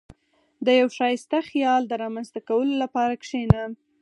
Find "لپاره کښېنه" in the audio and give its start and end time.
2.83-3.63